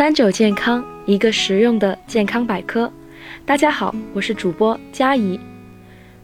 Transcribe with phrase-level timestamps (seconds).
[0.00, 2.90] 三九健康，一个实用的健康百科。
[3.44, 5.38] 大家好，我是主播佳怡。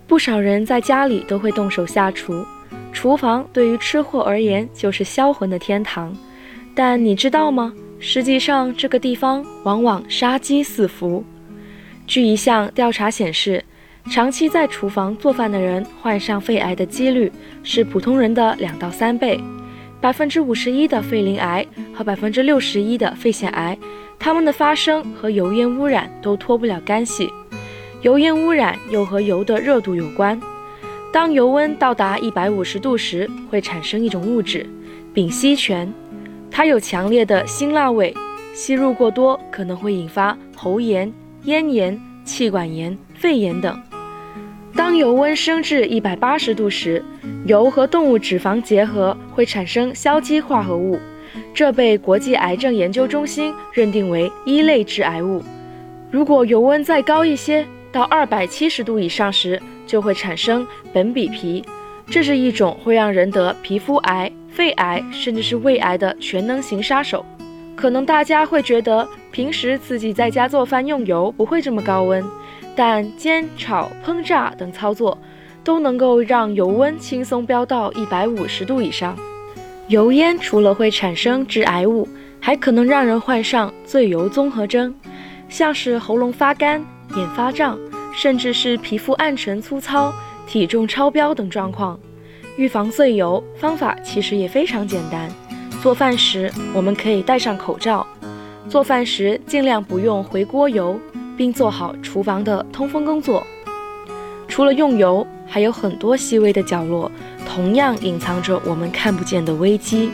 [0.07, 2.43] 不少人在家里都会动手下厨，
[2.91, 6.17] 厨房对于吃货而言就是销魂的天堂。
[6.75, 7.71] 但你知道吗？
[7.99, 11.23] 实际上，这个地方往往杀机四伏。
[12.07, 13.63] 据一项调查显示，
[14.11, 17.31] 长期在厨房做饭的人患上肺癌的几率
[17.63, 19.39] 是普通人的两到三倍。
[20.01, 23.77] 百分之五十一的肺鳞癌和百分之六十一的肺腺癌，
[24.19, 27.29] 它们的发生和油烟污染都脱不了干系。
[28.03, 30.41] 油烟污染又和油的热度有关。
[31.13, 34.67] 当油温到达一百五十度时，会产生一种物质——
[35.15, 35.93] 丙烯醛，
[36.51, 38.15] 它有强烈的辛辣味，
[38.55, 41.11] 吸入过多可能会引发喉炎、
[41.45, 43.81] 咽炎、气管炎、肺炎等。
[44.77, 47.03] 当油温升至一百八十度时，
[47.47, 51.01] 油和动物脂肪结合会产生硝基化合物，
[51.55, 55.43] 这被国际癌症研究中心认定为一类致癌物。
[56.11, 61.65] 如果油温再高一些，到二百七十度以上时，就会产生苯比皮，
[62.11, 67.25] 这是一种会让人得皮肤癌、肺癌甚至是胃癌的全能型杀手。
[67.77, 72.25] 可能大家会觉得平时自己在家做饭用油不会这么高温。
[72.75, 75.17] 但煎、炒、烹炸等操作
[75.63, 79.17] 都能够让油温轻松飙到一百五十度以上。
[79.89, 82.09] 油烟除了会产生致癌物，
[82.41, 84.95] 还可能让人患上醉油综合征，
[85.49, 86.85] 像是喉咙发干、
[87.17, 87.79] 眼发胀，
[88.15, 90.13] 甚至是皮肤暗沉粗糙、
[90.47, 91.99] 体重超标等状况。
[92.57, 95.31] 预防醉油方法其实也非常简单，
[95.83, 98.07] 做饭时我们可以戴上口罩，
[98.69, 100.99] 做饭时尽量不用回锅油。
[101.37, 103.47] 并做好厨房的通风工作。
[104.49, 107.13] 除了用油，还有很多细微的角落，
[107.47, 110.11] 同样隐藏着我们看不见的危机。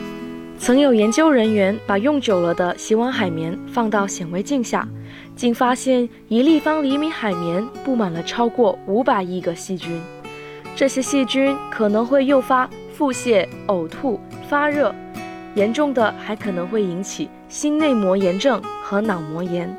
[0.59, 4.85] 曾有研究人员把用久了的洗碗海绵放到显微镜下，
[5.33, 10.01] 竟发现一立方厘米海绵布满了超过五百亿个细菌。
[10.75, 14.19] 这些细菌可能会诱发腹泻、呕吐、
[14.49, 14.93] 发热，
[15.55, 19.75] 严重的还可能会引起心内膜炎症和脑膜炎。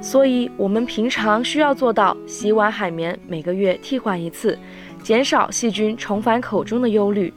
[0.00, 4.56] 所以，我们平常需要做到洗碗海绵每个月替换一次，
[5.02, 7.32] 减少细菌重返口中的忧虑。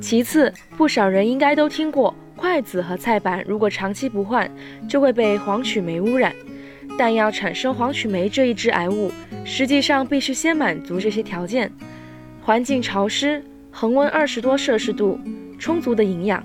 [0.00, 4.50] 其次，不少人应该都听过，筷子和菜板如果长期不换，
[4.88, 6.34] 就会被黄曲霉污染。
[6.98, 9.12] 但要产生黄曲霉这一致癌物，
[9.44, 11.70] 实际上必须先满足这些条件：
[12.42, 15.20] 环境潮湿、恒温二十多摄氏度、
[15.56, 16.44] 充足的营养。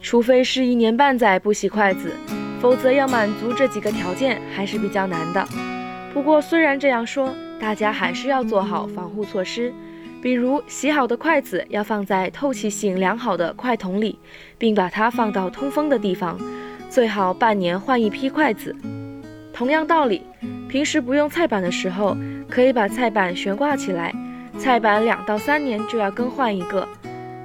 [0.00, 2.12] 除非是一年半载不洗筷子。
[2.58, 5.46] 否则要满足这几个条件还是比较难的。
[6.12, 9.72] 不过虽然这样说，大家还是要做好防护措施，
[10.22, 14.18] 比如洗好的筷子要放在透气性良好的筷筒里，
[14.56, 16.40] 并把它放到通风的地方，
[16.88, 18.74] 最好半年换一批筷子。
[19.52, 20.22] 同样道理，
[20.66, 22.16] 平时不用菜板的时候，
[22.48, 24.14] 可以把菜板悬挂起来，
[24.58, 26.88] 菜板两到三年就要更换一个。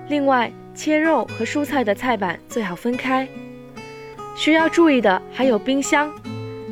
[0.07, 3.27] 另外，切肉和蔬菜的菜板最好分开。
[4.35, 6.11] 需要注意的还有冰箱。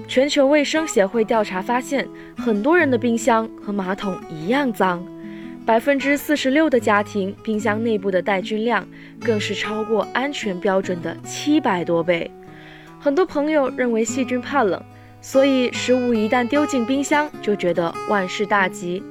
[0.08, 5.06] 全球卫生协会调查发现，很多人的冰箱和马桶一样脏。
[5.66, 8.88] 百分之四十六的家庭冰箱内部的带菌量
[9.24, 12.32] 更是超过安全标准的七百多倍。
[13.00, 14.82] 很多朋友认为细菌怕冷，
[15.22, 19.04] 所以食物一旦丢进冰箱就觉得万事大吉。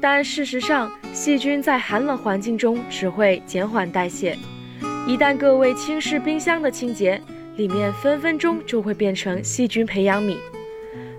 [0.00, 4.36] 但事实上，细菌在寒冷环境中只会减缓代谢。
[5.06, 7.20] 一旦各位轻视冰箱的清洁，
[7.56, 10.36] 里面分分钟就会变成细菌培养皿，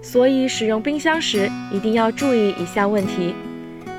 [0.02, 3.36] 所以使用冰箱时一定要注意以下问题：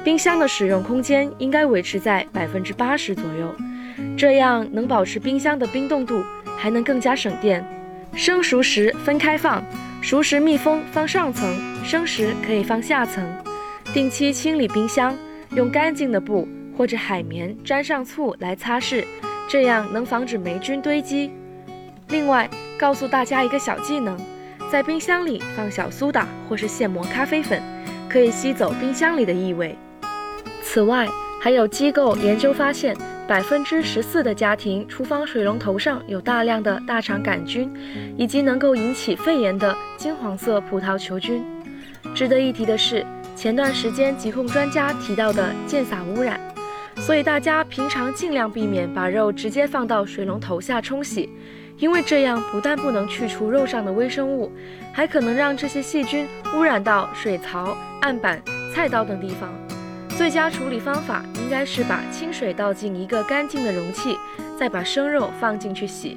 [0.02, 3.54] 冰箱的使用空间应该维持在百分之八十左右，
[4.16, 6.22] 这样能保持冰箱的冰冻度，
[6.56, 7.64] 还能更加省电。
[8.14, 9.62] 生熟食分开放，
[10.00, 11.54] 熟食密封放上层，
[11.84, 13.24] 生食可以放下层。
[13.92, 15.16] 定期清理冰箱，
[15.54, 19.04] 用干净的布或者海绵沾上醋来擦拭，
[19.48, 21.30] 这样能防止霉菌堆积。
[22.08, 22.48] 另外，
[22.78, 24.18] 告诉大家一个小技能，
[24.70, 27.60] 在冰箱里放小苏打或是现磨咖啡粉，
[28.08, 29.76] 可以吸走冰箱里的异味。
[30.62, 31.06] 此外，
[31.40, 32.96] 还有机构研究发现，
[33.28, 37.70] 百分之十四的家庭厨房水龙头上有大量的大肠杆菌，
[38.16, 41.44] 以及能够引起肺炎的金黄色葡萄球菌。
[42.14, 43.04] 值得一提的是，
[43.42, 46.38] 前段时间疾控专家提到的溅洒污染，
[46.98, 51.28] 所以大家平常尽量避免把肉直接放到水龙头下冲洗。
[51.76, 54.52] 因为这样不但不能去除肉上的微生物，
[54.92, 56.24] 还可能让这些细菌
[56.56, 58.40] 污染到水槽、案板、
[58.72, 59.52] 菜刀等地方。
[60.10, 64.16] 最佳处理方法应该是把清水倒进一个干净的容器，
[64.56, 66.16] 再把生肉放进去洗。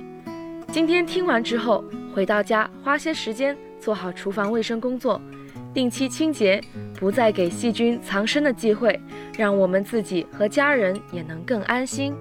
[0.72, 1.84] 今天听完之后，
[2.14, 5.20] 回到家花些时间做好厨房卫生工作，
[5.74, 6.62] 定期清洁，
[7.00, 9.00] 不再给细菌藏身的机会，
[9.38, 12.14] 让我们自己和家人也能更安心。